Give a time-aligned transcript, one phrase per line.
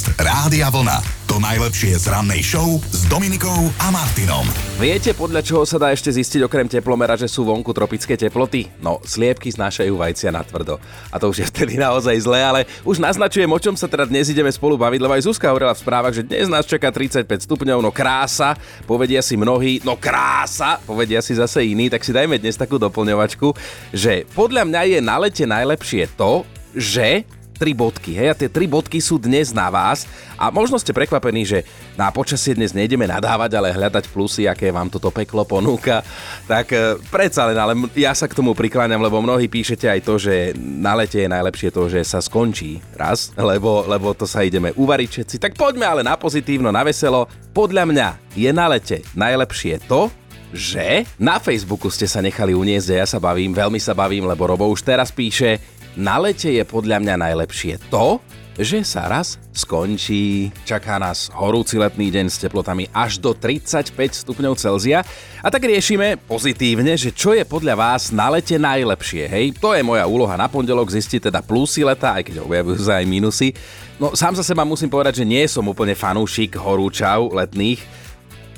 [0.00, 0.96] Podcast Rádia Vlna.
[1.28, 4.48] To najlepšie z rannej show s Dominikou a Martinom.
[4.80, 8.64] Viete, podľa čoho sa dá ešte zistiť okrem teplomera, že sú vonku tropické teploty?
[8.80, 10.80] No, sliepky znášajú vajcia na tvrdo.
[11.12, 14.32] A to už je vtedy naozaj zlé, ale už naznačujem, o čom sa teda dnes
[14.32, 17.84] ideme spolu baviť, lebo aj Zuzka hovorila v správach, že dnes nás čaká 35 stupňov,
[17.84, 18.56] no krása,
[18.88, 23.52] povedia si mnohí, no krása, povedia si zase iní, tak si dajme dnes takú doplňovačku,
[23.92, 27.28] že podľa mňa je na lete najlepšie to, že
[27.60, 28.16] tri bodky.
[28.16, 30.08] Hej, a tie tri bodky sú dnes na vás
[30.40, 34.88] a možno ste prekvapení, že na počasie dnes nejdeme nadávať, ale hľadať plusy, aké vám
[34.88, 36.00] toto peklo ponúka.
[36.48, 40.16] Tak e, predsa len, ale ja sa k tomu prikláňam, lebo mnohí píšete aj to,
[40.16, 44.72] že na lete je najlepšie to, že sa skončí raz, lebo, lebo to sa ideme
[44.72, 45.36] uvariť všetci.
[45.36, 47.28] Tak poďme ale na pozitívno, na veselo.
[47.52, 48.08] Podľa mňa
[48.40, 50.08] je na lete najlepšie to,
[50.50, 54.50] že na Facebooku ste sa nechali uniesť a ja sa bavím, veľmi sa bavím, lebo
[54.50, 55.62] Robo už teraz píše,
[55.98, 58.22] na lete je podľa mňa najlepšie to,
[58.60, 60.52] že sa raz skončí.
[60.68, 65.00] Čaká nás horúci letný deň s teplotami až do 35 stupňov Celzia.
[65.40, 69.24] A tak riešime pozitívne, že čo je podľa vás na lete najlepšie.
[69.26, 73.00] Hej, to je moja úloha na pondelok zistiť teda plusy leta, aj keď objavujú sa
[73.00, 73.48] aj minusy.
[73.96, 77.80] No sám za seba musím povedať, že nie som úplne fanúšik horúčav letných,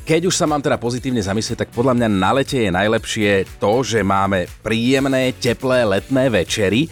[0.02, 3.86] keď už sa mám teda pozitívne zamyslieť, tak podľa mňa na lete je najlepšie to,
[3.86, 6.90] že máme príjemné, teplé letné večery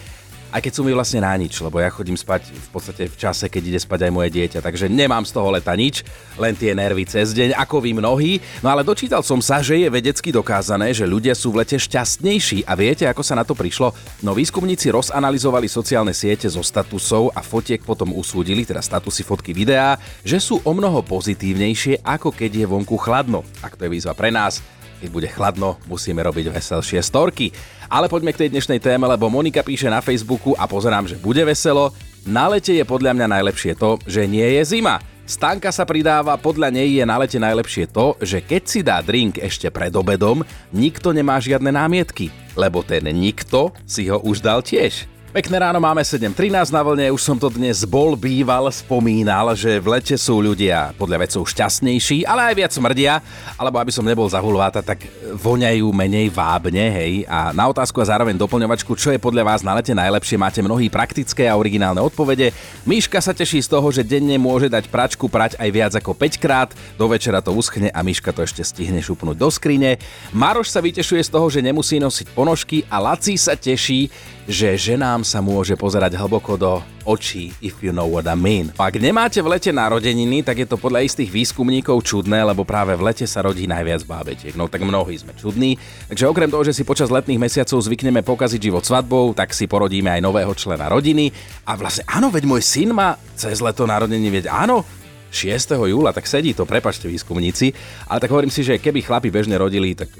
[0.51, 3.47] aj keď sú mi vlastne na nič, lebo ja chodím spať v podstate v čase,
[3.47, 6.03] keď ide spať aj moje dieťa, takže nemám z toho leta nič,
[6.35, 8.43] len tie nervy cez deň, ako vy mnohí.
[8.59, 12.67] No ale dočítal som sa, že je vedecky dokázané, že ľudia sú v lete šťastnejší
[12.67, 13.95] a viete, ako sa na to prišlo?
[14.19, 19.95] No výskumníci rozanalizovali sociálne siete zo statusov a fotiek potom usúdili, teda statusy, fotky, videá,
[20.27, 23.47] že sú o mnoho pozitívnejšie, ako keď je vonku chladno.
[23.63, 24.59] Ak to je výzva pre nás,
[25.01, 27.49] keď bude chladno, musíme robiť veselšie storky.
[27.91, 31.43] Ale poďme k tej dnešnej téme, lebo Monika píše na Facebooku a pozerám, že bude
[31.43, 31.91] veselo.
[32.23, 35.03] Na lete je podľa mňa najlepšie to, že nie je zima.
[35.27, 39.43] Stanka sa pridáva, podľa nej je na lete najlepšie to, že keď si dá drink
[39.43, 40.39] ešte pred obedom,
[40.71, 45.03] nikto nemá žiadne námietky, lebo ten nikto si ho už dal tiež.
[45.31, 49.95] Pekné ráno, máme 7.13 na vlne, už som to dnes bol, býval, spomínal, že v
[49.95, 53.23] lete sú ľudia podľa vecov šťastnejší, ale aj viac smrdia,
[53.55, 55.07] alebo aby som nebol zahulváta, tak
[55.39, 57.23] voňajú menej vábne, hej.
[57.31, 60.91] A na otázku a zároveň doplňovačku, čo je podľa vás na lete najlepšie, máte mnohí
[60.91, 62.51] praktické a originálne odpovede.
[62.83, 66.43] Myška sa teší z toho, že denne môže dať pračku prať aj viac ako 5
[66.43, 69.95] krát, do večera to uschne a Myška to ešte stihne šupnúť do skrine.
[70.35, 74.11] Maroš sa vytešuje z toho, že nemusí nosiť ponožky a Laci sa teší,
[74.51, 78.69] že ženám sa môže pozerať hlboko do očí, if you know what I mean.
[78.77, 83.05] Ak nemáte v lete narodeniny, tak je to podľa istých výskumníkov čudné, lebo práve v
[83.05, 84.53] lete sa rodí najviac bábetiek.
[84.53, 85.79] No tak mnohí sme čudní.
[86.11, 90.13] Takže okrem toho, že si počas letných mesiacov zvykneme pokaziť život svadbou, tak si porodíme
[90.13, 91.33] aj nového člena rodiny.
[91.65, 94.85] A vlastne áno, veď môj syn má cez leto narodeniny, veď áno,
[95.31, 95.79] 6.
[95.87, 97.71] júla, tak sedí to, prepačte výskumníci.
[98.11, 100.11] Ale tak hovorím si, že keby chlapi bežne rodili, tak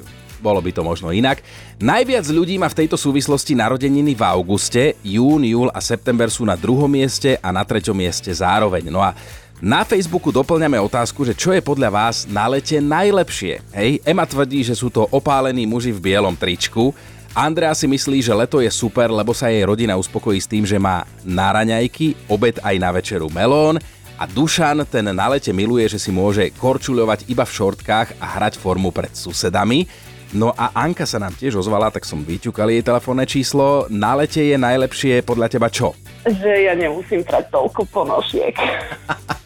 [0.42, 1.46] bolo by to možno inak.
[1.78, 6.58] Najviac ľudí má v tejto súvislosti narodeniny v auguste, jún, júl a september sú na
[6.58, 8.90] druhom mieste a na treťom mieste zároveň.
[8.90, 9.14] No a
[9.62, 13.62] na Facebooku doplňame otázku, že čo je podľa vás na lete najlepšie.
[13.78, 16.90] Hej, Ema tvrdí, že sú to opálení muži v bielom tričku,
[17.32, 20.76] Andrea si myslí, že leto je super, lebo sa jej rodina uspokojí s tým, že
[20.76, 23.80] má na raňajky, obed aj na večeru melón
[24.20, 28.60] a Dušan ten na lete miluje, že si môže korčuľovať iba v šortkách a hrať
[28.60, 29.88] formu pred susedami.
[30.32, 33.92] No a Anka sa nám tiež ozvala, tak som vyťukal jej telefónne číslo.
[33.92, 35.92] Na lete je najlepšie podľa teba čo?
[36.24, 38.56] Že ja nemusím prať toľko ponožiek.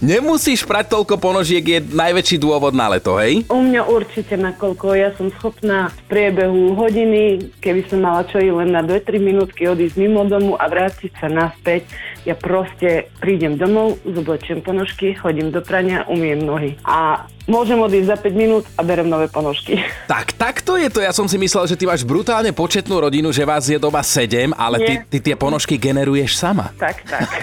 [0.00, 3.44] Nemusíš prať toľko ponožiek, je najväčší dôvod na leto, hej?
[3.52, 8.48] U mňa určite nakoľko ja som schopná v priebehu hodiny, keby som mala čo i
[8.48, 11.84] len na 2-3 minútky odísť mimo domu a vrátiť sa naspäť,
[12.22, 16.78] ja proste prídem domov, zoblečiem ponožky, chodím do prania, umiem nohy.
[16.86, 19.82] A môžem odísť za 5 minút a berem nové ponožky.
[20.12, 21.00] Tak, takto je to.
[21.00, 24.52] Ja som si myslel, že ty máš brutálne početnú rodinu, že vás je doma 7,
[24.54, 26.70] ale ty, ty tie ponožky generuješ sama.
[26.76, 27.28] Tak, tak.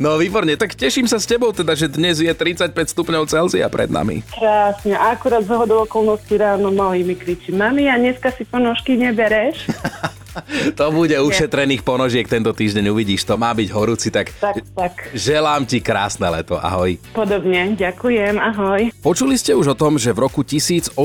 [0.00, 3.92] No výborne, tak teším sa s tebou teda, že dnes je 35 stupňov Celzia pred
[3.92, 4.24] nami.
[4.32, 4.96] Krásne.
[4.96, 9.68] Akurát z hodou okolností ráno malý mi kričí, mami, a dneska si ponožky nebereš?
[10.78, 14.94] to bude ušetrených ponožiek tento týždeň, uvidíš, to má byť horúci, tak, tak, tak.
[15.12, 16.96] želám ti krásne leto, ahoj.
[17.12, 18.88] Podobne, ďakujem, ahoj.
[19.04, 20.96] Počuli ste už o tom, že v roku 1816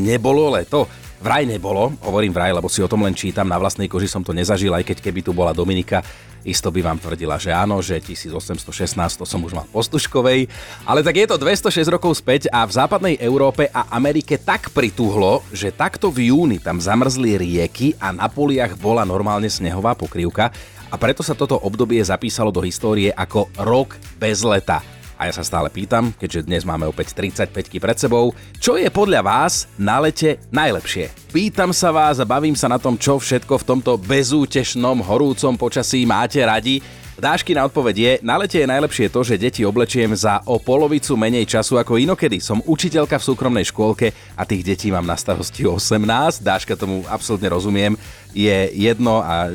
[0.00, 0.88] nebolo leto?
[1.16, 4.36] Vraj nebolo, hovorím vraj, lebo si o tom len čítam, na vlastnej koži som to
[4.36, 6.04] nezažil, aj keď keby tu bola Dominika,
[6.46, 10.46] isto by vám tvrdila, že áno, že 1816 to som už mal postuškovej,
[10.86, 15.42] ale tak je to 206 rokov späť a v západnej Európe a Amerike tak prituhlo,
[15.50, 20.54] že takto v júni tam zamrzli rieky a na poliach bola normálne snehová pokrývka
[20.86, 24.95] a preto sa toto obdobie zapísalo do histórie ako rok bez leta.
[25.16, 27.48] A ja sa stále pýtam, keďže dnes máme opäť 35
[27.80, 31.32] pred sebou, čo je podľa vás na lete najlepšie?
[31.32, 36.04] Pýtam sa vás a bavím sa na tom, čo všetko v tomto bezútešnom horúcom počasí
[36.04, 36.84] máte radi.
[37.16, 41.16] Dášky na odpoveď je, na lete je najlepšie to, že deti oblečiem za o polovicu
[41.16, 42.36] menej času ako inokedy.
[42.36, 46.44] Som učiteľka v súkromnej škôlke a tých detí mám na starosti 18.
[46.44, 47.96] Dáška tomu absolútne rozumiem.
[48.36, 49.48] Je jedno a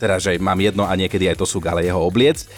[0.00, 2.48] teda, že mám jedno a niekedy aj to sú ale jeho obliec.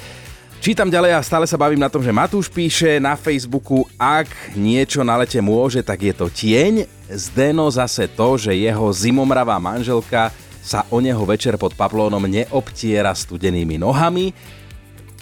[0.58, 4.26] Čítam ďalej a stále sa bavím na tom, že Matúš píše na Facebooku, ak
[4.58, 6.82] niečo na lete môže, tak je to tieň.
[7.06, 13.78] Zdeno zase to, že jeho zimomravá manželka sa o neho večer pod paplónom neobtiera studenými
[13.78, 14.34] nohami.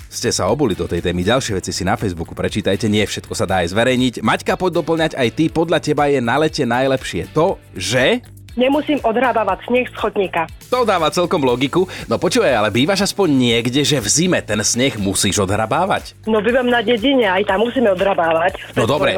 [0.09, 3.45] Ste sa obuli do tej témy, ďalšie veci si na Facebooku prečítajte, nie všetko sa
[3.45, 4.25] dá aj zverejniť.
[4.25, 8.25] Maťka, poď doplňať aj ty, podľa teba je na lete najlepšie to, že
[8.57, 10.49] Nemusím odhrábavať sneh z chodníka.
[10.73, 11.85] To dáva celkom logiku.
[12.09, 16.17] No počúvaj, ale bývaš aspoň niekde, že v zime ten sneh musíš odhrabávať?
[16.25, 18.57] No bývam na dedine, aj tam musíme odhrabávať.
[18.73, 19.13] No dobre,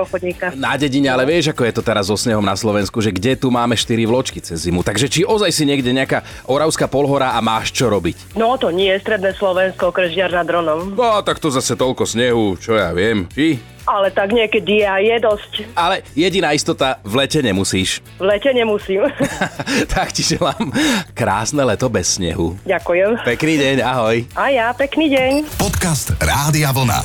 [0.58, 3.48] na dedine, ale vieš, ako je to teraz so snehom na Slovensku, že kde tu
[3.54, 4.82] máme 4 vločky cez zimu.
[4.82, 8.34] Takže či ozaj si niekde nejaká Oravská polhora a máš čo robiť?
[8.34, 10.98] No to nie, stredné Slovensko, Kržiar nad Dronom.
[10.98, 13.30] No tak to zase toľko snehu, čo ja viem.
[13.30, 13.77] Či?
[13.88, 15.52] Ale tak niekedy aj je dosť.
[15.72, 18.04] Ale jediná istota, v lete nemusíš.
[18.20, 19.08] V lete nemusím.
[19.94, 20.68] tak ti želám
[21.16, 22.60] krásne leto bez snehu.
[22.68, 23.24] Ďakujem.
[23.24, 24.16] Pekný deň, ahoj.
[24.36, 25.48] A ja, pekný deň.
[25.56, 27.00] Podcast Rádia Vlna.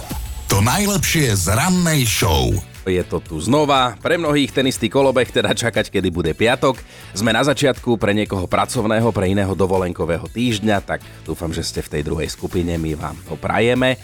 [0.52, 2.52] To najlepšie z rannej show.
[2.84, 3.96] Je to tu znova.
[4.04, 6.76] Pre mnohých ten istý kolobeh, teda čakať, kedy bude piatok.
[7.16, 11.92] Sme na začiatku pre niekoho pracovného, pre iného dovolenkového týždňa, tak dúfam, že ste v
[11.96, 13.96] tej druhej skupine, my vám to prajeme.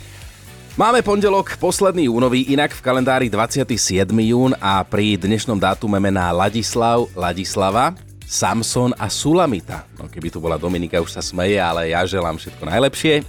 [0.80, 4.08] Máme pondelok, posledný júnový, inak v kalendári 27.
[4.32, 9.84] jún a pri dnešnom dátume mená Ladislav, Ladislava, Samson a Sulamita.
[10.00, 13.28] No keby tu bola Dominika, už sa smeje, ale ja želám všetko najlepšie.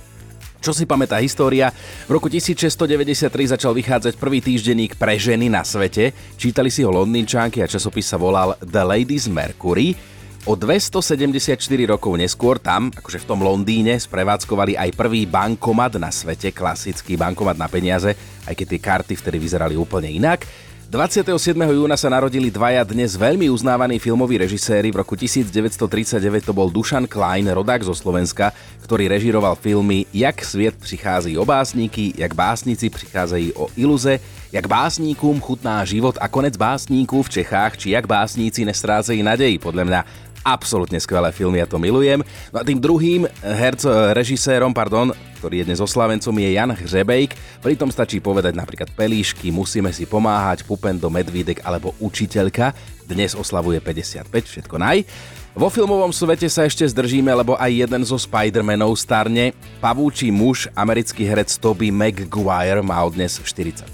[0.62, 1.75] Čo si pamätá história?
[2.06, 3.26] V roku 1693
[3.58, 6.14] začal vychádzať prvý týždenník pre ženy na svete.
[6.38, 9.99] Čítali si ho londýnčanky a časopis sa volal The Ladies Mercury.
[10.48, 16.48] O 274 rokov neskôr tam, akože v tom Londýne, sprevádzkovali aj prvý bankomat na svete,
[16.48, 18.16] klasický bankomat na peniaze,
[18.48, 20.48] aj keď tie karty vtedy vyzerali úplne inak.
[20.90, 21.54] 27.
[21.54, 24.90] júna sa narodili dvaja dnes veľmi uznávaní filmoví režiséri.
[24.90, 28.50] V roku 1939 to bol Dušan Klein, rodák zo Slovenska,
[28.82, 34.19] ktorý režiroval filmy Jak sviet prichází o básniky, Jak básnici prichádzajú o iluze,
[34.50, 39.62] Jak básníkom chutná život a konec básníku v Čechách, či Jak básníci nestrácají nadej.
[39.62, 40.00] Podľa mňa
[40.42, 42.25] absolútne skvelé filmy, ja to milujem.
[42.50, 47.62] No a tým druhým herco, režisérom, pardon, ktorý je dnes oslavencom, je Jan Hřebejk.
[47.64, 52.76] Pritom stačí povedať napríklad Pelíšky, Musíme si pomáhať, Pupendo, Medvídek alebo Učiteľka.
[53.08, 55.02] Dnes oslavuje 55, všetko naj.
[55.50, 59.50] Vo filmovom svete sa ešte zdržíme, lebo aj jeden zo Spider-Manov starne.
[59.82, 63.90] Pavúči muž, americký herec Toby Maguire má dnes 47.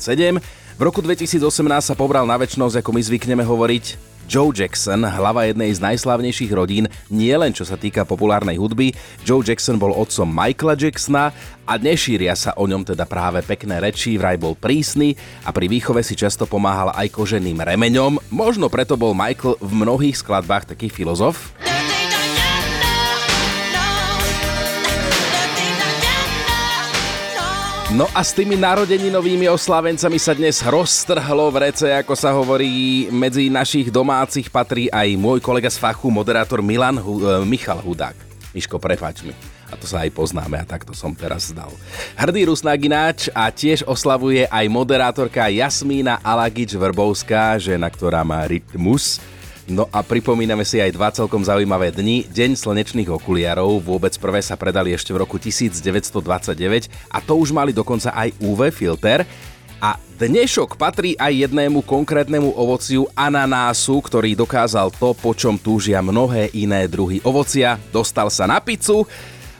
[0.77, 1.41] V roku 2018
[1.81, 3.85] sa pobral na väčšnosť, ako my zvykneme hovoriť,
[4.27, 8.91] Joe Jackson, hlava jednej z najslavnejších rodín, nie len čo sa týka populárnej hudby.
[9.23, 11.31] Joe Jackson bol otcom Michaela Jacksona
[11.67, 15.15] a nešíria sa o ňom teda práve pekné reči, vraj bol prísny
[15.47, 18.19] a pri výchove si často pomáhal aj koženým remeňom.
[18.31, 21.55] Možno preto bol Michael v mnohých skladbách taký filozof.
[27.97, 33.09] No a s tými narodeninovými oslávencami sa dnes roztrhlo v rece, ako sa hovorí.
[33.09, 38.13] Medzi našich domácich patrí aj môj kolega z fachu, moderátor Milan Hu- e, Michal Hudák.
[38.53, 39.33] Miško, prepač mi.
[39.73, 41.73] A to sa aj poznáme a takto som teraz zdal.
[42.21, 49.25] Hrdý Rusnágináč a tiež oslavuje aj moderátorka Jasmína Alagič-Vrbovská, žena, ktorá má rytmus.
[49.67, 52.23] No a pripomíname si aj dva celkom zaujímavé dni.
[52.31, 57.75] Deň slnečných okuliarov, vôbec prvé sa predali ešte v roku 1929 a to už mali
[57.75, 59.27] dokonca aj UV filter.
[59.83, 66.49] A dnešok patrí aj jednému konkrétnemu ovociu ananásu, ktorý dokázal to, po čom túžia mnohé
[66.55, 67.75] iné druhy ovocia.
[67.91, 69.03] Dostal sa na pizzu,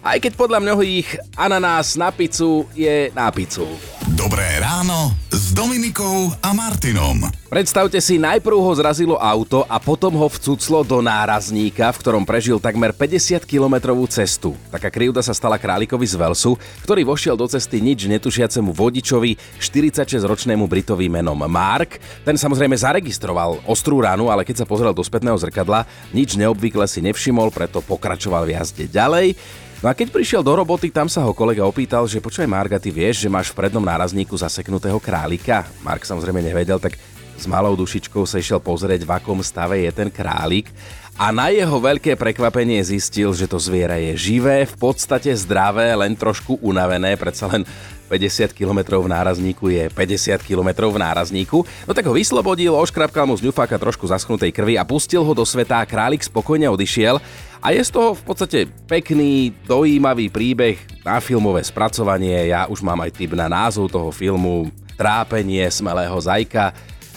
[0.07, 3.67] aj keď podľa mnohých ananás na pizzu je na pizzu.
[4.15, 7.23] Dobré ráno s Dominikou a Martinom.
[7.47, 12.59] Predstavte si, najprv ho zrazilo auto a potom ho vcuclo do nárazníka, v ktorom prežil
[12.59, 14.59] takmer 50-kilometrovú cestu.
[14.75, 20.67] Taká krivda sa stala králikovi z Velsu, ktorý vošiel do cesty nič netušiacemu vodičovi, 46-ročnému
[20.67, 22.03] Britovi menom Mark.
[22.27, 26.99] Ten samozrejme zaregistroval ostrú ránu, ale keď sa pozrel do spätného zrkadla, nič neobvykle si
[27.07, 29.39] nevšimol, preto pokračoval v jazde ďalej.
[29.87, 32.91] No a keď prišiel do roboty, tam sa ho kolega opýtal, že počuje Marga, ty
[32.91, 35.63] vieš, že máš v prednom nárazníku zaseknutého králika?
[35.87, 36.99] Mark samozrejme nevedel, tak
[37.39, 40.75] s malou dušičkou sa išiel pozrieť, v akom stave je ten králik
[41.15, 46.19] a na jeho veľké prekvapenie zistil, že to zviera je živé, v podstate zdravé, len
[46.19, 47.63] trošku unavené, predsa len
[48.07, 51.67] 50 km v nárazníku je 50 km v nárazníku.
[51.85, 55.43] No tak ho vyslobodil, oškrapkal mu z ňufáka trošku zaschnutej krvi a pustil ho do
[55.43, 55.83] sveta.
[55.85, 57.19] Králik spokojne odišiel
[57.61, 62.55] a je z toho v podstate pekný, dojímavý príbeh na filmové spracovanie.
[62.55, 66.73] Ja už mám aj tip na názov toho filmu Trápenie smelého zajka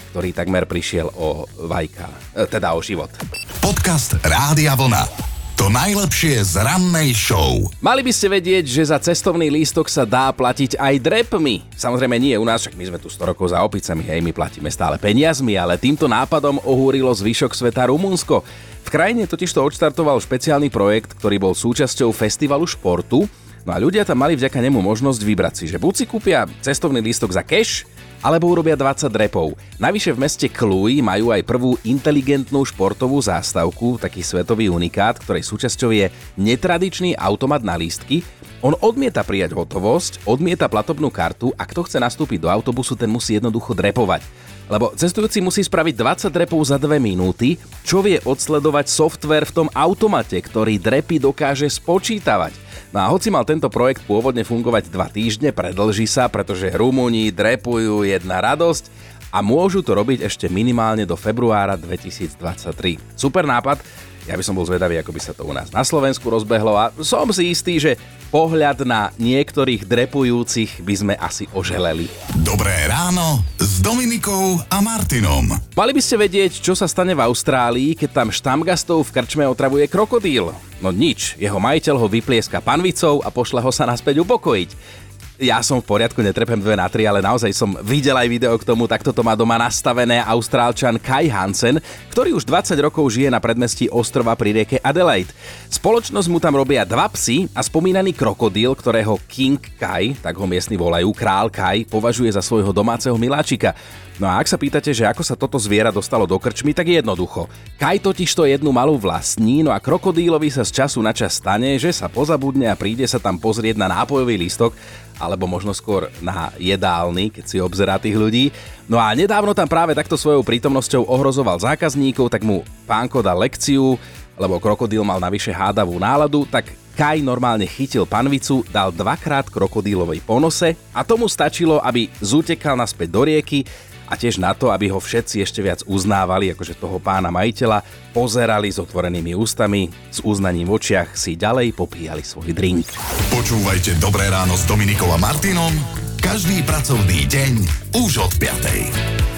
[0.09, 3.13] ktorý takmer prišiel o vajka, e, teda o život.
[3.61, 5.28] Podcast Rádia Vlna.
[5.59, 7.67] To najlepšie z rannej show.
[7.83, 11.67] Mali by ste vedieť, že za cestovný lístok sa dá platiť aj drepmi.
[11.75, 14.71] Samozrejme nie u nás, však my sme tu 100 rokov za opicami, hej, my platíme
[14.71, 18.39] stále peniazmi, ale týmto nápadom ohúrilo zvyšok sveta Rumunsko.
[18.87, 23.27] V krajine totiž to odštartoval špeciálny projekt, ktorý bol súčasťou festivalu športu,
[23.67, 27.03] no a ľudia tam mali vďaka nemu možnosť vybrať si, že buď si kúpia cestovný
[27.03, 27.83] lístok za cash,
[28.19, 29.55] alebo urobia 20 drepov.
[29.79, 35.89] Navyše v meste Cluj majú aj prvú inteligentnú športovú zástavku, taký svetový unikát, ktorej súčasťou
[35.95, 38.23] je netradičný automat na lístky.
[38.59, 43.39] On odmieta prijať hotovosť, odmieta platobnú kartu a kto chce nastúpiť do autobusu, ten musí
[43.39, 44.48] jednoducho drepovať.
[44.69, 49.67] Lebo cestujúci musí spraviť 20 drepov za 2 minúty, čo vie odsledovať software v tom
[49.73, 52.53] automate, ktorý drepy dokáže spočítavať.
[52.93, 58.05] No a hoci mal tento projekt pôvodne fungovať dva týždne, predlží sa, pretože Rumúni drepujú
[58.05, 62.97] jedna radosť a môžu to robiť ešte minimálne do februára 2023.
[63.13, 63.81] Super nápad,
[64.29, 66.93] ja by som bol zvedavý, ako by sa to u nás na Slovensku rozbehlo a
[67.01, 67.97] som si istý, že
[68.29, 72.05] pohľad na niektorých drepujúcich by sme asi oželeli.
[72.45, 75.49] Dobré ráno s Dominikou a Martinom.
[75.73, 79.89] Mali by ste vedieť, čo sa stane v Austrálii, keď tam štamgastov v krčme otravuje
[79.89, 80.53] krokodíl.
[80.77, 84.99] No nič, jeho majiteľ ho vyplieska panvicou a pošle ho sa naspäť upokojiť
[85.39, 88.67] ja som v poriadku, netrepem 2 na 3, ale naozaj som videl aj video k
[88.67, 91.79] tomu, takto to má doma nastavené austrálčan Kai Hansen,
[92.11, 95.31] ktorý už 20 rokov žije na predmestí ostrova pri rieke Adelaide.
[95.71, 100.75] Spoločnosť mu tam robia dva psy a spomínaný krokodíl, ktorého King Kai, tak ho miestni
[100.75, 103.71] volajú, král Kai, považuje za svojho domáceho miláčika.
[104.19, 107.47] No a ak sa pýtate, že ako sa toto zviera dostalo do krčmy, tak jednoducho.
[107.79, 111.79] Kaj totiž to jednu malú vlastní, no a krokodílovi sa z času na čas stane,
[111.79, 114.75] že sa pozabudne a príde sa tam pozrieť na nápojový lístok,
[115.19, 118.55] alebo možno skôr na jedálny, keď si obzerá tých ľudí.
[118.87, 123.99] No a nedávno tam práve takto svojou prítomnosťou ohrozoval zákazníkov, tak mu pánko dal lekciu,
[124.39, 130.75] lebo krokodíl mal navyše hádavú náladu, tak Kaj normálne chytil panvicu, dal dvakrát krokodílovej ponose
[130.91, 133.63] a tomu stačilo, aby zutekal naspäť do rieky
[134.09, 138.73] a tiež na to, aby ho všetci ešte viac uznávali, akože toho pána majiteľa, pozerali
[138.73, 142.89] s otvorenými ústami, s uznaním v očiach si ďalej popíjali svoj drink.
[143.29, 145.71] Počúvajte Dobré ráno s Dominikom a Martinom
[146.19, 147.53] každý pracovný deň
[147.95, 149.28] už od 5.